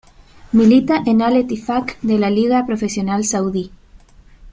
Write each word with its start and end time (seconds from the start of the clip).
Milita 0.51 1.03
en 1.05 1.21
Al-Ettifaq 1.21 1.99
de 2.01 2.17
la 2.17 2.31
Liga 2.31 2.65
Profesional 2.65 3.23
Saudí. 3.23 3.69